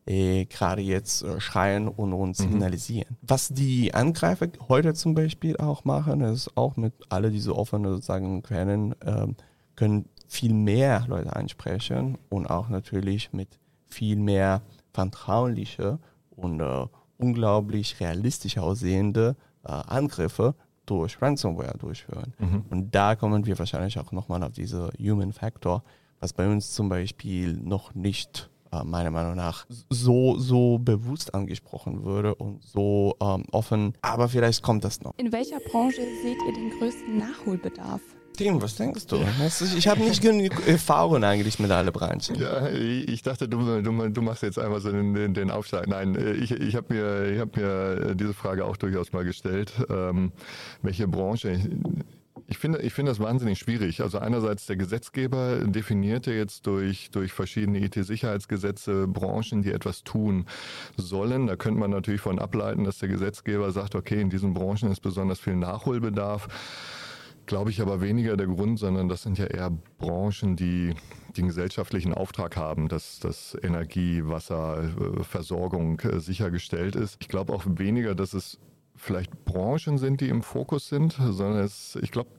äh, 0.08 0.46
gerade 0.46 0.82
jetzt 0.82 1.24
äh, 1.24 1.40
schreien 1.40 1.88
und 1.88 2.14
uns 2.14 2.40
mhm. 2.40 2.52
signalisieren. 2.52 3.18
Was 3.22 3.50
die 3.50 3.94
Angreifer 3.94 4.48
heute 4.68 4.94
zum 4.94 5.14
Beispiel 5.14 5.58
auch 5.58 5.84
machen, 5.86 6.22
ist 6.22 6.56
auch 6.56 6.78
mit 6.78 6.94
alle 7.10 7.30
diese 7.30 7.56
offenen 7.56 7.92
sozusagen 7.92 8.42
Quellen 8.42 8.94
äh, 9.02 9.28
können 9.76 10.06
viel 10.28 10.54
mehr 10.54 11.06
Leute 11.08 11.36
ansprechen 11.36 12.18
und 12.30 12.48
auch 12.48 12.70
natürlich 12.70 13.34
mit 13.34 13.60
viel 13.86 14.18
mehr 14.18 14.62
vertrauliche 14.94 16.00
und 16.32 16.60
äh, 16.60 16.86
unglaublich 17.18 18.00
realistisch 18.00 18.58
aussehende 18.58 19.36
äh, 19.64 19.72
Angriffe 19.72 20.56
durch 20.86 21.22
Ransomware 21.22 21.78
durchführen. 21.78 22.34
Mhm. 22.40 22.64
Und 22.70 22.96
da 22.96 23.16
kommen 23.16 23.46
wir 23.46 23.60
wahrscheinlich 23.60 24.00
auch 24.00 24.12
nochmal 24.12 24.44
auf 24.44 24.54
diese 24.54 24.90
Human 25.00 25.34
Factor, 25.34 25.84
was 26.20 26.34
bei 26.34 26.48
uns 26.48 26.74
zum 26.74 26.90
Beispiel 26.90 27.54
noch 27.58 27.94
nicht 27.94 28.50
meiner 28.84 29.12
Meinung 29.12 29.36
nach 29.36 29.66
so, 29.90 30.38
so 30.38 30.78
bewusst 30.78 31.34
angesprochen 31.34 32.04
würde 32.04 32.36
und 32.36 32.64
so 32.64 33.16
ähm, 33.22 33.44
offen. 33.52 33.94
Aber 34.02 34.30
vielleicht 34.30 34.64
kommt 34.64 34.84
das 34.84 35.02
noch. 35.02 35.14
In 35.18 35.32
welcher 35.32 35.60
Branche 35.60 36.02
seht 36.22 36.38
ihr 36.48 36.54
den 36.54 36.72
größten 36.78 37.18
Nachholbedarf? 37.18 38.02
Tim, 38.38 38.62
was 38.62 38.76
denkst 38.76 39.08
du? 39.08 39.18
Ich 39.76 39.88
habe 39.88 40.02
nicht 40.02 40.22
genug 40.22 40.68
Erfahrung 40.68 41.24
eigentlich 41.24 41.58
mit 41.58 41.72
allen 41.72 41.92
Branchen. 41.92 42.36
Ja, 42.36 42.68
ich 42.70 43.24
dachte, 43.24 43.50
du, 43.50 43.82
du, 43.82 44.10
du 44.10 44.22
machst 44.22 44.44
jetzt 44.44 44.60
einfach 44.60 44.80
so 44.80 44.92
den, 44.92 45.34
den 45.34 45.50
Aufschlag. 45.50 45.88
Nein, 45.88 46.16
ich, 46.40 46.52
ich 46.52 46.76
habe 46.76 46.94
mir, 46.94 47.40
hab 47.40 47.56
mir 47.58 48.14
diese 48.14 48.36
Frage 48.36 48.64
auch 48.66 48.78
durchaus 48.78 49.12
mal 49.12 49.26
gestellt. 49.26 49.74
Ähm, 49.90 50.32
welche 50.84 51.08
Branche? 51.08 51.60
Ich 52.50 52.58
finde, 52.58 52.80
ich 52.80 52.94
finde 52.94 53.12
das 53.12 53.20
wahnsinnig 53.20 53.60
schwierig. 53.60 54.02
Also 54.02 54.20
einerseits 54.20 54.66
der 54.68 54.78
Gesetzgeber 54.78 55.60
definiert 55.66 56.28
ja 56.28 56.34
jetzt 56.34 56.66
durch, 56.66 57.12
durch 57.12 57.34
verschiedene 57.34 57.80
IT-Sicherheitsgesetze 57.80 59.06
Branchen, 59.06 59.64
die 59.64 59.72
etwas 59.74 60.06
tun 60.06 60.46
sollen. 60.96 61.48
Da 61.48 61.58
könnte 61.58 61.82
man 61.82 61.92
natürlich 61.92 62.22
von 62.22 62.40
ableiten, 62.40 62.86
dass 62.86 63.00
der 63.00 63.10
Gesetzgeber 63.10 63.72
sagt, 63.72 63.96
okay, 63.96 64.22
in 64.22 64.30
diesen 64.30 64.54
Branchen 64.54 64.90
ist 64.90 65.02
besonders 65.02 65.42
viel 65.42 65.58
Nachholbedarf. 65.58 66.48
Glaube 67.48 67.70
ich 67.70 67.82
aber 67.82 68.00
weniger 68.00 68.38
der 68.38 68.48
Grund, 68.48 68.80
sondern 68.80 69.10
das 69.10 69.24
sind 69.24 69.38
ja 69.38 69.46
eher 69.46 69.72
Branchen, 69.98 70.56
die 70.56 70.94
den 71.36 71.48
gesellschaftlichen 71.48 72.14
Auftrag 72.14 72.56
haben, 72.56 72.88
dass, 72.88 73.20
dass 73.20 73.58
Energie, 73.62 74.22
Wasser, 74.24 74.84
äh, 74.84 75.24
Versorgung 75.24 76.00
äh, 76.00 76.20
sichergestellt 76.20 76.96
ist. 76.96 77.18
Ich 77.20 77.28
glaube 77.28 77.54
auch 77.54 77.64
weniger, 77.68 78.16
dass 78.16 78.34
es 78.34 78.58
vielleicht 78.98 79.46
Branchen 79.46 79.98
sind, 79.98 80.22
die 80.22 80.30
im 80.30 80.42
Fokus 80.42 80.90
sind, 80.90 81.14
sondern 81.14 81.64
es, 81.64 81.98
ich 82.02 82.12
glaube, 82.12 82.30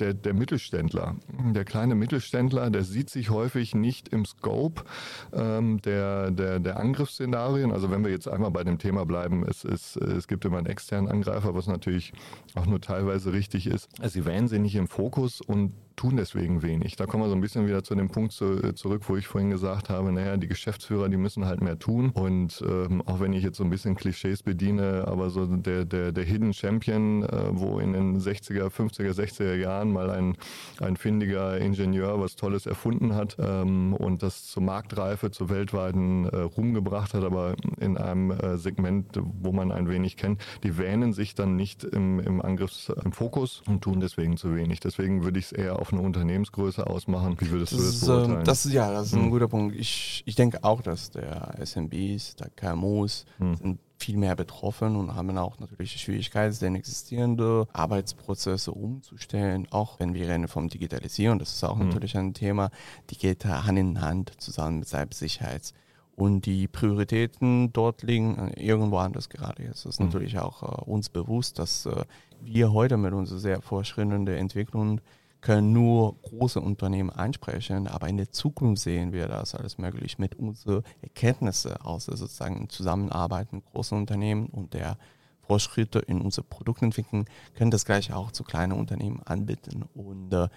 der, 0.00 0.14
der 0.14 0.34
Mittelständler, 0.34 1.16
der 1.28 1.64
kleine 1.64 1.94
Mittelständler, 1.94 2.70
der 2.70 2.82
sieht 2.82 3.10
sich 3.10 3.30
häufig 3.30 3.74
nicht 3.74 4.08
im 4.08 4.24
Scope 4.24 4.84
ähm, 5.32 5.80
der, 5.82 6.30
der, 6.30 6.58
der 6.58 6.80
Angriffsszenarien. 6.80 7.72
Also 7.72 7.90
wenn 7.90 8.04
wir 8.04 8.10
jetzt 8.10 8.28
einmal 8.28 8.50
bei 8.50 8.64
dem 8.64 8.78
Thema 8.78 9.06
bleiben, 9.06 9.44
es, 9.48 9.64
es, 9.64 9.96
es 9.96 10.26
gibt 10.26 10.44
immer 10.44 10.58
einen 10.58 10.66
externen 10.66 11.10
Angreifer, 11.10 11.54
was 11.54 11.66
natürlich 11.66 12.12
auch 12.54 12.66
nur 12.66 12.80
teilweise 12.80 13.32
richtig 13.32 13.66
ist. 13.66 13.88
Also 14.00 14.14
sie 14.14 14.24
wählen 14.24 14.48
sie 14.48 14.58
nicht 14.58 14.74
im 14.74 14.88
Fokus 14.88 15.40
und 15.40 15.72
tun 15.96 16.16
deswegen 16.16 16.62
wenig. 16.62 16.96
Da 16.96 17.06
kommen 17.06 17.22
wir 17.24 17.28
so 17.28 17.34
ein 17.34 17.40
bisschen 17.40 17.66
wieder 17.66 17.82
zu 17.82 17.94
dem 17.94 18.08
Punkt 18.08 18.32
zu, 18.32 18.62
äh, 18.62 18.74
zurück, 18.74 19.02
wo 19.06 19.16
ich 19.16 19.26
vorhin 19.26 19.50
gesagt 19.50 19.88
habe, 19.90 20.12
naja, 20.12 20.36
die 20.36 20.48
Geschäftsführer, 20.48 21.08
die 21.08 21.16
müssen 21.16 21.44
halt 21.44 21.60
mehr 21.60 21.78
tun. 21.78 22.10
Und 22.10 22.62
ähm, 22.66 23.02
auch 23.06 23.20
wenn 23.20 23.32
ich 23.32 23.42
jetzt 23.42 23.58
so 23.58 23.64
ein 23.64 23.70
bisschen 23.70 23.94
Klischees 23.94 24.42
bediene, 24.42 25.04
aber 25.06 25.30
so 25.30 25.46
der, 25.46 25.84
der, 25.84 26.12
der 26.12 26.24
Hidden 26.24 26.52
Champion, 26.52 27.22
äh, 27.22 27.48
wo 27.50 27.78
in 27.78 27.92
den 27.92 28.18
60er, 28.18 28.68
50er, 28.68 29.12
60er 29.12 29.54
Jahren 29.54 29.92
mal 29.92 30.10
ein, 30.10 30.36
ein 30.80 30.96
findiger 30.96 31.58
Ingenieur 31.58 32.20
was 32.20 32.36
Tolles 32.36 32.66
erfunden 32.66 33.14
hat 33.14 33.36
ähm, 33.38 33.94
und 33.94 34.22
das 34.22 34.46
zur 34.46 34.62
Marktreife, 34.62 35.30
zur 35.30 35.48
weltweiten 35.48 36.26
äh, 36.26 36.36
Ruhm 36.36 36.74
gebracht 36.74 37.14
hat, 37.14 37.24
aber 37.24 37.54
in 37.78 37.96
einem 37.96 38.30
äh, 38.30 38.56
Segment, 38.58 39.20
wo 39.40 39.52
man 39.52 39.72
ein 39.72 39.88
wenig 39.88 40.16
kennt, 40.16 40.40
die 40.62 40.78
wähnen 40.78 41.12
sich 41.12 41.34
dann 41.34 41.56
nicht 41.56 41.84
im, 41.84 42.20
im 42.20 42.42
Angriffs, 42.42 42.90
im 43.04 43.12
Fokus 43.12 43.62
und 43.66 43.82
tun 43.82 44.00
deswegen 44.00 44.36
zu 44.36 44.54
wenig. 44.54 44.80
Deswegen 44.80 45.24
würde 45.24 45.38
ich 45.38 45.46
es 45.46 45.52
eher 45.52 45.83
auf 45.84 45.92
eine 45.92 46.00
Unternehmensgröße 46.00 46.86
ausmachen? 46.86 47.36
Wie 47.38 47.50
würdest 47.50 47.72
das 47.72 47.80
du 47.80 47.84
das 47.84 48.02
ähm, 48.02 48.08
beurteilen? 48.08 48.44
Das 48.44 48.64
ist, 48.64 48.72
ja, 48.72 48.90
das 48.90 49.06
ist 49.08 49.14
ein 49.14 49.24
hm. 49.24 49.30
guter 49.30 49.48
Punkt. 49.48 49.76
Ich, 49.76 50.22
ich 50.24 50.34
denke 50.34 50.64
auch, 50.64 50.80
dass 50.80 51.10
der 51.10 51.54
SMBs, 51.62 52.36
der 52.36 52.48
KMUs 52.56 53.26
hm. 53.36 53.56
sind 53.56 53.78
viel 53.98 54.16
mehr 54.16 54.34
betroffen 54.34 54.96
und 54.96 55.14
haben 55.14 55.36
auch 55.36 55.58
natürlich 55.58 55.92
die 55.92 55.98
Schwierigkeit, 55.98 56.60
denn 56.62 56.74
existierende 56.74 57.66
Arbeitsprozesse 57.74 58.72
umzustellen. 58.72 59.68
Auch 59.70 60.00
wenn 60.00 60.14
wir 60.14 60.26
reden 60.26 60.48
vom 60.48 60.68
Digitalisieren, 60.68 61.38
das 61.38 61.52
ist 61.52 61.64
auch 61.64 61.78
hm. 61.78 61.88
natürlich 61.88 62.16
ein 62.16 62.32
Thema, 62.32 62.70
die 63.10 63.18
geht 63.18 63.44
Hand 63.44 63.78
in 63.78 64.00
Hand 64.00 64.32
zusammen 64.38 64.78
mit 64.78 64.88
Cybersicherheit 64.88 65.74
und 66.16 66.46
die 66.46 66.68
Prioritäten 66.68 67.72
dort 67.72 68.02
liegen 68.02 68.38
äh, 68.38 68.60
irgendwo 68.60 68.98
anders 68.98 69.28
gerade. 69.28 69.64
Es 69.64 69.84
ist 69.84 70.00
mhm. 70.00 70.06
natürlich 70.06 70.38
auch 70.38 70.62
äh, 70.62 70.90
uns 70.90 71.08
bewusst, 71.08 71.58
dass 71.58 71.86
äh, 71.86 72.04
wir 72.40 72.72
heute 72.72 72.96
mit 72.96 73.12
unserer 73.12 73.38
sehr 73.38 73.62
fortschreitenden 73.62 74.36
Entwicklung 74.36 75.00
können 75.44 75.74
nur 75.74 76.16
große 76.22 76.58
Unternehmen 76.58 77.10
ansprechen, 77.10 77.86
aber 77.86 78.08
in 78.08 78.16
der 78.16 78.30
Zukunft 78.30 78.82
sehen 78.82 79.12
wir 79.12 79.28
das 79.28 79.54
alles 79.54 79.76
möglich 79.76 80.18
mit 80.18 80.36
unseren 80.36 80.82
Erkenntnissen 81.02 81.76
aus 81.76 82.06
der 82.06 82.16
sozusagen 82.16 82.70
Zusammenarbeit 82.70 83.52
mit 83.52 83.62
großen 83.66 83.96
Unternehmen 83.96 84.46
und 84.46 84.72
der 84.72 84.96
Fortschritte 85.42 85.98
in 85.98 86.22
unserer 86.22 86.46
Produktentwicklung 86.46 87.26
können 87.54 87.70
das 87.70 87.84
gleich 87.84 88.10
auch 88.10 88.32
zu 88.32 88.42
kleinen 88.42 88.72
Unternehmen 88.72 89.20
anbieten. 89.26 89.84
Und 89.94 90.32
äh, 90.32 90.48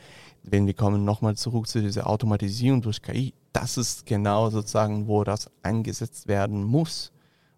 wenn 0.44 0.65
wir 0.65 0.74
kommen 0.74 1.03
nochmal 1.03 1.36
zurück 1.36 1.67
zu 1.67 1.82
dieser 1.82 2.08
Automatisierung 2.08 2.82
durch 2.82 3.01
KI, 3.01 3.34
das 3.51 3.77
ist 3.77 4.06
genau 4.06 4.50
sozusagen, 4.50 5.06
wo 5.10 5.25
das 5.25 5.51
eingesetzt 5.63 6.29
werden 6.29 6.63
muss. 6.63 7.12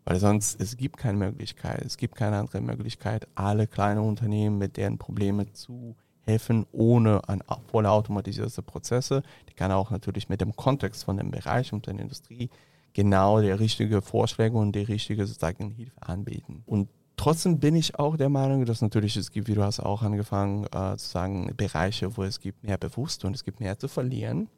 Weil 0.03 0.19
sonst, 0.19 0.59
es 0.59 0.77
gibt 0.77 0.97
keine 0.97 1.19
Möglichkeit, 1.19 1.83
es 1.85 1.95
gibt 1.95 2.15
keine 2.15 2.39
andere 2.39 2.61
Möglichkeit, 2.61 3.27
alle 3.35 3.67
kleinen 3.67 3.99
Unternehmen 3.99 4.57
mit 4.57 4.77
deren 4.77 4.97
Probleme 4.97 5.53
zu 5.53 5.95
helfen 6.25 6.65
ohne 6.71 7.27
ein 7.27 7.43
voll 7.67 7.85
automatisierte 7.85 8.61
Prozesse. 8.61 9.23
Die 9.49 9.53
kann 9.53 9.71
auch 9.71 9.91
natürlich 9.91 10.29
mit 10.29 10.41
dem 10.41 10.55
Kontext 10.55 11.03
von 11.03 11.17
dem 11.17 11.31
Bereich 11.31 11.73
und 11.73 11.87
der 11.87 11.97
Industrie 11.97 12.49
genau 12.93 13.41
die 13.41 13.51
richtige 13.51 14.01
Vorschläge 14.01 14.57
und 14.57 14.73
die 14.73 14.83
richtige 14.83 15.25
sozusagen 15.25 15.71
Hilfe 15.71 16.01
anbieten. 16.01 16.63
Und 16.65 16.89
trotzdem 17.17 17.59
bin 17.59 17.75
ich 17.75 17.97
auch 17.97 18.17
der 18.17 18.29
Meinung, 18.29 18.65
dass 18.65 18.81
natürlich 18.81 19.15
es 19.17 19.31
gibt, 19.31 19.47
wie 19.47 19.55
du 19.55 19.63
hast 19.63 19.79
auch 19.79 20.01
angefangen 20.01 20.65
äh, 20.65 20.97
zu 20.97 21.07
sagen, 21.07 21.51
Bereiche, 21.55 22.15
wo 22.17 22.23
es 22.23 22.39
gibt 22.39 22.63
mehr 22.63 22.77
bewusst 22.77 23.25
und 23.25 23.35
es 23.35 23.43
gibt 23.43 23.59
mehr 23.59 23.77
zu 23.77 23.87
verlieren. 23.87 24.49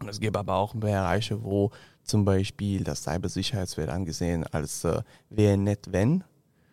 Und 0.00 0.08
es 0.08 0.20
gibt 0.20 0.36
aber 0.36 0.54
auch 0.54 0.74
Bereiche, 0.74 1.42
wo 1.44 1.70
zum 2.02 2.24
Beispiel 2.24 2.84
das 2.84 3.04
Cybersicherheitswert 3.04 3.90
angesehen 3.90 4.44
als 4.44 4.84
äh, 4.84 5.02
wäre 5.30 5.56
nett, 5.56 5.86
wenn 5.90 6.24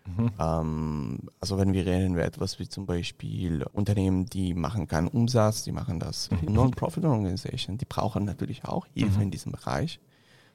Mhm. 0.06 0.32
Ähm, 0.40 1.20
also 1.40 1.58
wenn 1.58 1.74
wir 1.74 1.86
reden 1.86 2.14
über 2.14 2.24
etwas 2.24 2.60
wie 2.60 2.68
zum 2.68 2.86
Beispiel 2.86 3.66
Unternehmen, 3.74 4.26
die 4.26 4.54
machen 4.54 4.88
keinen 4.88 5.08
Umsatz, 5.08 5.64
die 5.64 5.72
machen 5.72 6.00
das 6.00 6.30
mhm. 6.32 6.54
Non-Profit-Organisation, 6.54 7.78
die 7.78 7.86
brauchen 7.86 8.26
natürlich 8.26 8.66
auch 8.66 8.88
Hilfe 8.94 9.18
mhm. 9.18 9.24
in 9.24 9.32
diesem 9.32 9.52
Bereich, 9.52 10.00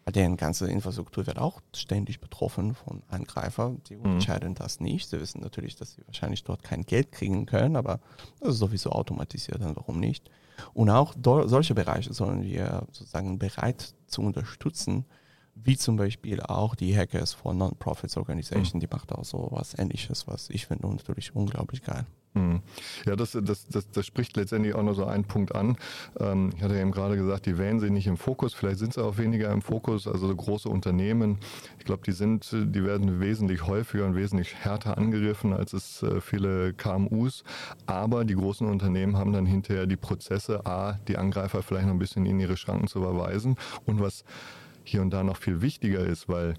weil 0.04 0.12
deren 0.12 0.36
ganze 0.36 0.68
Infrastruktur 0.68 1.26
wird 1.26 1.38
auch 1.38 1.60
ständig 1.74 2.20
betroffen 2.20 2.74
von 2.74 3.02
Angreifern. 3.08 3.80
Die 3.88 3.96
mhm. 3.96 4.02
unterscheiden 4.02 4.54
das 4.54 4.80
nicht. 4.80 5.08
Sie 5.08 5.20
wissen 5.20 5.40
natürlich, 5.40 5.76
dass 5.76 5.94
sie 5.94 6.02
wahrscheinlich 6.06 6.44
dort 6.44 6.62
kein 6.62 6.82
Geld 6.82 7.12
kriegen 7.12 7.46
können, 7.46 7.76
aber 7.76 8.00
das 8.40 8.54
ist 8.54 8.58
sowieso 8.58 8.90
automatisiert, 8.90 9.62
dann 9.62 9.76
warum 9.76 10.00
nicht? 10.00 10.30
Und 10.72 10.90
auch 10.90 11.14
solche 11.22 11.74
Bereiche 11.74 12.14
sollen 12.14 12.42
wir 12.42 12.86
sozusagen 12.90 13.38
bereit 13.38 13.94
zu 14.06 14.22
unterstützen, 14.22 15.04
wie 15.56 15.76
zum 15.76 15.96
Beispiel 15.96 16.40
auch 16.40 16.74
die 16.74 16.96
Hackers 16.96 17.32
von 17.32 17.58
Non-Profits 17.58 18.16
Organization, 18.16 18.78
mhm. 18.78 18.80
die 18.80 18.88
macht 18.88 19.12
auch 19.12 19.24
so 19.24 19.48
was 19.50 19.76
ähnliches, 19.78 20.26
was 20.26 20.50
ich 20.50 20.66
finde 20.66 20.86
natürlich 20.88 21.34
unglaublich 21.34 21.82
geil. 21.82 22.06
Hm. 22.36 22.60
Ja, 23.06 23.16
das, 23.16 23.32
das, 23.32 23.66
das, 23.66 23.90
das 23.90 24.06
spricht 24.06 24.36
letztendlich 24.36 24.74
auch 24.74 24.82
noch 24.82 24.92
so 24.92 25.06
einen 25.06 25.24
Punkt 25.24 25.54
an. 25.54 25.78
Ähm, 26.20 26.52
ich 26.54 26.62
hatte 26.62 26.78
eben 26.78 26.90
gerade 26.90 27.16
gesagt, 27.16 27.46
die 27.46 27.56
wählen 27.56 27.80
sie 27.80 27.88
nicht 27.88 28.06
im 28.06 28.18
Fokus, 28.18 28.52
vielleicht 28.52 28.78
sind 28.78 28.92
sie 28.92 29.02
auch 29.02 29.16
weniger 29.16 29.50
im 29.52 29.62
Fokus, 29.62 30.06
also 30.06 30.28
so 30.28 30.36
große 30.36 30.68
Unternehmen. 30.68 31.38
Ich 31.78 31.86
glaube, 31.86 32.02
die 32.04 32.12
sind, 32.12 32.52
die 32.52 32.84
werden 32.84 33.20
wesentlich 33.20 33.66
häufiger 33.66 34.04
und 34.04 34.16
wesentlich 34.16 34.54
härter 34.54 34.98
angegriffen, 34.98 35.54
als 35.54 35.72
es 35.72 36.02
äh, 36.02 36.20
viele 36.20 36.74
KMUs. 36.74 37.42
Aber 37.86 38.26
die 38.26 38.34
großen 38.34 38.68
Unternehmen 38.68 39.16
haben 39.16 39.32
dann 39.32 39.46
hinterher 39.46 39.86
die 39.86 39.96
Prozesse, 39.96 40.66
A, 40.66 40.98
die 41.08 41.16
Angreifer 41.16 41.62
vielleicht 41.62 41.86
noch 41.86 41.94
ein 41.94 41.98
bisschen 41.98 42.26
in 42.26 42.38
ihre 42.38 42.58
Schranken 42.58 42.86
zu 42.86 42.98
überweisen 42.98 43.56
und 43.86 43.98
was 43.98 44.24
hier 44.88 45.02
und 45.02 45.10
da 45.10 45.22
noch 45.22 45.36
viel 45.36 45.62
wichtiger 45.62 46.00
ist, 46.00 46.28
weil 46.28 46.54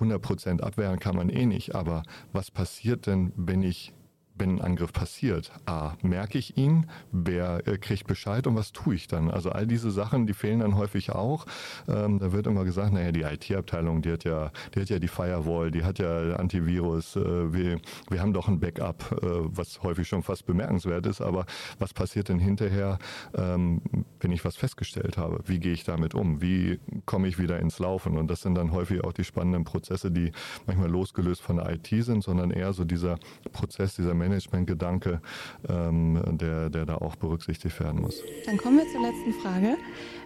100% 0.00 0.60
abwehren 0.60 0.98
kann 0.98 1.16
man 1.16 1.28
eh 1.28 1.46
nicht. 1.46 1.74
Aber 1.74 2.02
was 2.32 2.50
passiert 2.50 3.06
denn, 3.06 3.32
wenn 3.36 3.62
ich 3.62 3.92
wenn 4.38 4.56
ein 4.56 4.60
Angriff 4.60 4.92
passiert, 4.92 5.52
A, 5.66 5.94
merke 6.02 6.38
ich 6.38 6.56
ihn, 6.56 6.86
wer 7.12 7.66
äh, 7.66 7.78
kriegt 7.78 8.06
Bescheid 8.06 8.46
und 8.46 8.56
was 8.56 8.72
tue 8.72 8.94
ich 8.94 9.08
dann? 9.08 9.30
Also 9.30 9.50
all 9.50 9.66
diese 9.66 9.90
Sachen, 9.90 10.26
die 10.26 10.34
fehlen 10.34 10.60
dann 10.60 10.76
häufig 10.76 11.10
auch. 11.10 11.46
Ähm, 11.88 12.18
da 12.18 12.32
wird 12.32 12.46
immer 12.46 12.64
gesagt, 12.64 12.92
naja, 12.92 13.12
die 13.12 13.22
IT-Abteilung, 13.22 14.02
die 14.02 14.12
hat 14.12 14.24
ja, 14.24 14.50
die 14.74 14.80
hat 14.80 14.88
ja 14.88 14.98
die 14.98 15.08
Firewall, 15.08 15.70
die 15.70 15.84
hat 15.84 15.98
ja 15.98 16.36
Antivirus, 16.36 17.16
äh, 17.16 17.52
wir, 17.52 17.80
wir 18.08 18.20
haben 18.20 18.32
doch 18.32 18.48
ein 18.48 18.60
Backup, 18.60 19.12
äh, 19.22 19.26
was 19.56 19.82
häufig 19.82 20.08
schon 20.08 20.22
fast 20.22 20.46
bemerkenswert 20.46 21.06
ist, 21.06 21.20
aber 21.20 21.46
was 21.78 21.92
passiert 21.92 22.28
denn 22.28 22.38
hinterher, 22.38 22.98
ähm, 23.34 23.82
wenn 24.20 24.32
ich 24.32 24.44
was 24.44 24.56
festgestellt 24.56 25.18
habe? 25.18 25.40
Wie 25.46 25.58
gehe 25.58 25.72
ich 25.72 25.84
damit 25.84 26.14
um? 26.14 26.40
Wie 26.40 26.78
komme 27.06 27.28
ich 27.28 27.38
wieder 27.38 27.58
ins 27.58 27.78
Laufen? 27.78 28.16
Und 28.16 28.28
das 28.28 28.42
sind 28.42 28.54
dann 28.54 28.72
häufig 28.72 29.02
auch 29.04 29.12
die 29.12 29.24
spannenden 29.24 29.64
Prozesse, 29.64 30.10
die 30.10 30.32
manchmal 30.66 30.90
losgelöst 30.90 31.42
von 31.42 31.56
der 31.56 31.70
IT 31.70 31.88
sind, 32.04 32.22
sondern 32.22 32.50
eher 32.50 32.72
so 32.72 32.84
dieser 32.84 33.18
Prozess, 33.52 33.96
dieser 33.96 34.14
Mensch 34.14 34.27
Managementgedanke, 34.28 35.20
ähm, 35.68 36.20
der, 36.38 36.70
der 36.70 36.86
da 36.86 36.96
auch 36.96 37.16
berücksichtigt 37.16 37.78
werden 37.80 38.02
muss. 38.02 38.22
Dann 38.46 38.56
kommen 38.58 38.78
wir 38.78 38.88
zur 38.90 39.02
letzten 39.02 39.32
Frage. 39.32 39.76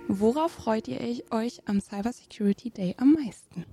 Worauf 0.09 0.53
freut 0.53 0.89
ihr 0.89 1.01
euch 1.31 1.63
am 1.67 1.81
Cyber 1.81 2.13
Security 2.13 2.71
Day 2.71 2.95
am 2.99 3.13
meisten? 3.13 3.65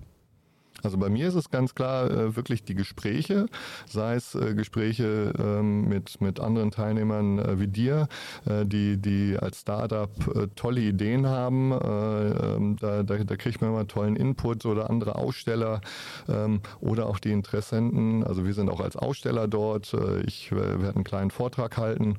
Also 0.89 0.97
bei 0.97 1.09
mir 1.09 1.27
ist 1.27 1.35
es 1.35 1.51
ganz 1.51 1.75
klar 1.75 2.09
äh, 2.09 2.35
wirklich 2.35 2.63
die 2.63 2.73
Gespräche, 2.73 3.45
sei 3.85 4.15
es 4.15 4.33
äh, 4.33 4.55
Gespräche 4.55 5.31
ähm, 5.37 5.87
mit, 5.87 6.19
mit 6.19 6.39
anderen 6.39 6.71
Teilnehmern 6.71 7.37
äh, 7.37 7.59
wie 7.59 7.67
dir, 7.67 8.07
äh, 8.47 8.65
die, 8.65 8.97
die 8.97 9.37
als 9.39 9.61
Startup 9.61 10.09
äh, 10.35 10.47
tolle 10.55 10.81
Ideen 10.81 11.27
haben. 11.27 11.73
Äh, 11.73 11.75
ähm, 11.75 12.75
da, 12.79 13.03
da, 13.03 13.23
da 13.23 13.35
kriegt 13.35 13.61
man 13.61 13.69
immer 13.69 13.87
tollen 13.87 14.15
Input 14.15 14.65
oder 14.65 14.89
andere 14.89 15.13
Aussteller 15.13 15.81
ähm, 16.27 16.61
oder 16.79 17.05
auch 17.05 17.19
die 17.19 17.33
Interessenten. 17.33 18.23
Also 18.23 18.47
wir 18.47 18.55
sind 18.55 18.71
auch 18.71 18.79
als 18.79 18.95
Aussteller 18.95 19.47
dort. 19.47 19.93
Äh, 19.93 20.21
ich 20.21 20.51
werde 20.51 20.95
einen 20.95 21.03
kleinen 21.03 21.29
Vortrag 21.29 21.77
halten 21.77 22.17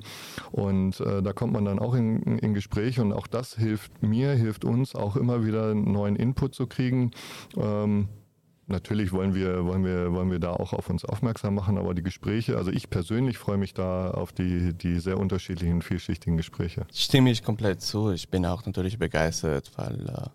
und 0.53 0.97
äh, 1.01 1.21
da 1.21 1.33
kommt 1.33 1.51
man 1.51 1.65
dann 1.65 1.79
auch 1.79 1.93
in, 1.93 2.37
in 2.37 2.53
Gespräche 2.53 3.01
und 3.01 3.11
auch 3.11 3.27
das 3.27 3.53
hilft 3.53 4.01
mir, 4.01 4.31
hilft 4.31 4.63
uns 4.63 4.95
auch 4.95 5.17
immer 5.17 5.45
wieder 5.45 5.75
neuen 5.75 6.15
Input 6.15 6.55
zu 6.55 6.67
kriegen. 6.67 7.11
Ähm, 7.57 8.07
natürlich 8.71 9.11
wollen 9.11 9.35
wir, 9.35 9.65
wollen, 9.65 9.85
wir, 9.85 10.11
wollen 10.13 10.31
wir 10.31 10.39
da 10.39 10.51
auch 10.51 10.73
auf 10.73 10.89
uns 10.89 11.05
aufmerksam 11.05 11.55
machen, 11.55 11.77
aber 11.77 11.93
die 11.93 12.03
Gespräche, 12.03 12.57
also 12.57 12.71
ich 12.71 12.89
persönlich 12.89 13.37
freue 13.37 13.57
mich 13.57 13.73
da 13.73 14.11
auf 14.11 14.31
die, 14.31 14.73
die 14.73 14.99
sehr 14.99 15.17
unterschiedlichen, 15.19 15.81
vielschichtigen 15.81 16.37
Gespräche. 16.37 16.85
Stimme 16.93 17.31
ich 17.31 17.43
komplett 17.43 17.81
zu. 17.81 18.11
Ich 18.11 18.29
bin 18.29 18.45
auch 18.45 18.65
natürlich 18.65 18.97
begeistert, 18.97 19.71
weil 19.75 20.09
äh, 20.09 20.29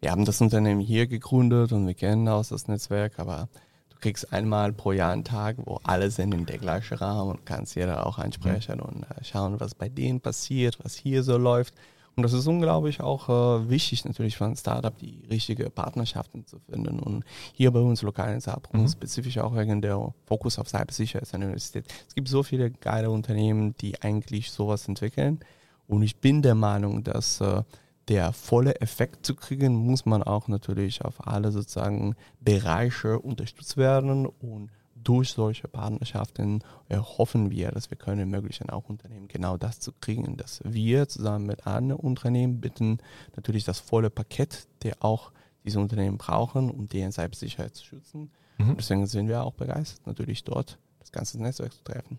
wir 0.00 0.10
haben 0.10 0.24
das 0.24 0.40
Unternehmen 0.40 0.80
hier 0.80 1.06
gegründet 1.06 1.72
und 1.72 1.86
wir 1.86 1.94
kennen 1.94 2.28
auch 2.28 2.44
das 2.46 2.68
Netzwerk, 2.68 3.18
aber 3.18 3.48
du 3.90 3.96
kriegst 3.98 4.32
einmal 4.32 4.72
pro 4.72 4.92
Jahr 4.92 5.12
einen 5.12 5.24
Tag, 5.24 5.56
wo 5.64 5.80
alle 5.82 6.10
sind 6.10 6.34
in 6.34 6.46
der 6.46 6.58
gleichen 6.58 6.98
Raum 6.98 7.30
und 7.30 7.46
kannst 7.46 7.76
jeder 7.76 8.06
auch 8.06 8.18
ansprechen 8.18 8.80
und 8.80 9.04
äh, 9.04 9.24
schauen, 9.24 9.58
was 9.58 9.74
bei 9.74 9.88
denen 9.88 10.20
passiert, 10.20 10.78
was 10.82 10.94
hier 10.94 11.22
so 11.22 11.38
läuft. 11.38 11.74
Und 12.16 12.22
das 12.22 12.32
ist 12.32 12.46
unglaublich 12.46 13.02
auch 13.02 13.28
äh, 13.28 13.68
wichtig 13.68 14.06
natürlich 14.06 14.38
für 14.38 14.46
ein 14.46 14.56
Startup, 14.56 14.96
die 14.96 15.22
richtige 15.28 15.68
Partnerschaften 15.68 16.46
zu 16.46 16.58
finden. 16.60 16.98
Und 16.98 17.24
hier 17.52 17.70
bei 17.70 17.80
uns 17.80 18.00
lokal 18.00 18.32
in 18.32 18.40
Saarbrücken, 18.40 18.80
mhm. 18.80 18.88
spezifisch 18.88 19.36
auch 19.36 19.54
wegen 19.54 19.82
der 19.82 20.14
Fokus 20.24 20.58
auf 20.58 20.66
Cybersicherheit 20.66 21.32
an 21.34 21.40
der 21.40 21.48
Universität. 21.48 21.84
Es 22.08 22.14
gibt 22.14 22.28
so 22.28 22.42
viele 22.42 22.70
geile 22.70 23.10
Unternehmen, 23.10 23.74
die 23.82 24.00
eigentlich 24.00 24.50
sowas 24.50 24.88
entwickeln. 24.88 25.40
Und 25.88 26.02
ich 26.02 26.16
bin 26.16 26.40
der 26.40 26.54
Meinung, 26.54 27.04
dass 27.04 27.42
äh, 27.42 27.62
der 28.08 28.32
volle 28.32 28.80
Effekt 28.80 29.26
zu 29.26 29.34
kriegen, 29.34 29.74
muss 29.74 30.06
man 30.06 30.22
auch 30.22 30.48
natürlich 30.48 31.04
auf 31.04 31.26
alle 31.26 31.52
sozusagen 31.52 32.14
Bereiche 32.40 33.18
unterstützt 33.18 33.76
werden 33.76 34.26
und 34.26 34.70
durch 35.06 35.30
solche 35.30 35.68
Partnerschaften 35.68 36.64
hoffen 36.90 37.50
wir, 37.50 37.70
dass 37.70 37.90
wir 37.90 37.96
können 37.96 38.18
ermöglichen, 38.18 38.70
auch 38.70 38.88
Unternehmen 38.88 39.28
genau 39.28 39.56
das 39.56 39.78
zu 39.78 39.92
kriegen, 39.92 40.36
dass 40.36 40.60
wir 40.64 41.08
zusammen 41.08 41.46
mit 41.46 41.64
anderen 41.64 42.00
Unternehmen 42.00 42.60
bitten, 42.60 42.98
natürlich 43.36 43.64
das 43.64 43.78
volle 43.78 44.10
Paket, 44.10 44.66
der 44.82 44.96
auch 45.04 45.30
diese 45.64 45.78
Unternehmen 45.78 46.18
brauchen, 46.18 46.72
um 46.72 46.88
deren 46.88 47.12
Cybersicherheit 47.12 47.76
zu 47.76 47.84
schützen. 47.84 48.32
Mhm. 48.58 48.76
Deswegen 48.78 49.06
sind 49.06 49.28
wir 49.28 49.44
auch 49.44 49.52
begeistert, 49.52 50.04
natürlich 50.08 50.42
dort 50.42 50.76
das 50.98 51.12
ganze 51.12 51.40
Netzwerk 51.40 51.72
zu 51.72 51.84
treffen. 51.84 52.18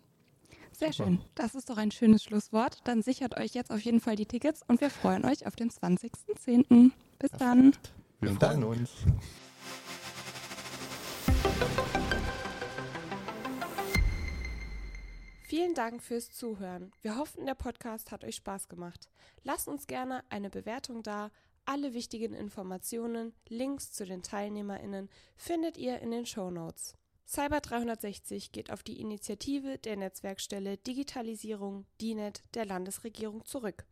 Sehr 0.72 0.94
Super. 0.94 1.10
schön. 1.10 1.20
Das 1.36 1.56
ist 1.56 1.70
doch 1.70 1.78
ein 1.78 1.92
schönes 1.92 2.24
Schlusswort. 2.24 2.80
Dann 2.86 3.02
sichert 3.02 3.36
euch 3.38 3.54
jetzt 3.54 3.72
auf 3.72 3.82
jeden 3.82 4.00
Fall 4.00 4.16
die 4.16 4.28
Tickets 4.28 4.62
und 4.66 4.80
wir 4.80 4.92
freuen 4.92 5.26
euch 5.26 5.46
auf 5.46 5.58
den 5.58 5.72
20.10. 5.72 6.92
Bis 7.20 7.32
Perfekt. 7.32 7.42
dann. 7.42 7.74
Wir 8.22 8.32
freuen 8.32 8.64
uns. 8.64 8.92
Vielen 15.50 15.74
Dank 15.76 16.04
fürs 16.04 16.30
Zuhören. 16.30 16.92
Wir 17.02 17.16
hoffen, 17.16 17.46
der 17.46 17.56
Podcast 17.56 18.12
hat 18.12 18.26
euch 18.26 18.36
Spaß 18.36 18.68
gemacht. 18.68 19.08
Lasst 19.44 19.70
uns 19.70 19.88
gerne 19.88 20.26
eine 20.28 20.50
Bewertung 20.50 21.04
da. 21.04 21.32
Alle 21.64 21.94
wichtigen 21.94 22.34
Informationen, 22.34 23.34
Links 23.48 23.94
zu 23.94 24.06
den 24.06 24.24
TeilnehmerInnen 24.24 25.10
findet 25.38 25.78
ihr 25.78 26.02
in 26.02 26.12
den 26.12 26.26
Show 26.26 26.52
Notes. 26.52 26.96
Cyber 27.26 27.62
360 27.62 28.52
geht 28.52 28.74
auf 28.74 28.84
die 28.84 29.00
Initiative 29.00 29.78
der 29.78 29.96
Netzwerkstelle 29.96 30.76
Digitalisierung 30.80 31.86
DINET 32.02 32.44
der 32.54 32.66
Landesregierung 32.66 33.46
zurück. 33.46 33.86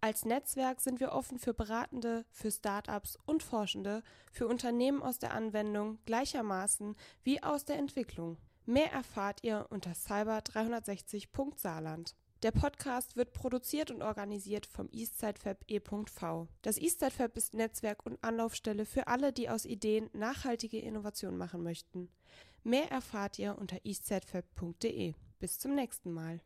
Als 0.00 0.24
Netzwerk 0.24 0.80
sind 0.80 1.00
wir 1.00 1.12
offen 1.12 1.38
für 1.38 1.52
Beratende, 1.52 2.24
für 2.30 2.50
Startups 2.50 3.18
und 3.26 3.42
Forschende, 3.42 4.02
für 4.32 4.48
Unternehmen 4.48 5.02
aus 5.02 5.18
der 5.18 5.34
Anwendung 5.34 5.98
gleichermaßen 6.06 6.96
wie 7.24 7.42
aus 7.42 7.66
der 7.66 7.76
Entwicklung. 7.76 8.38
Mehr 8.68 8.92
erfahrt 8.92 9.42
ihr 9.44 9.66
unter 9.70 9.92
cyber360.saarland. 9.92 12.14
Der 12.42 12.50
Podcast 12.50 13.16
wird 13.16 13.32
produziert 13.32 13.90
und 13.90 14.02
organisiert 14.02 14.66
vom 14.66 14.90
Eastside 14.92 15.56
e.v. 15.68 16.48
Das 16.60 16.76
Eastside 16.76 17.32
ist 17.32 17.54
Netzwerk 17.54 18.04
und 18.04 18.22
Anlaufstelle 18.22 18.84
für 18.84 19.06
alle, 19.06 19.32
die 19.32 19.48
aus 19.48 19.64
Ideen 19.64 20.10
nachhaltige 20.12 20.80
Innovation 20.80 21.38
machen 21.38 21.62
möchten. 21.62 22.10
Mehr 22.62 22.90
erfahrt 22.90 23.38
ihr 23.38 23.56
unter 23.56 23.78
eastsidefab.de. 23.84 25.14
Bis 25.38 25.58
zum 25.58 25.74
nächsten 25.74 26.12
Mal. 26.12 26.42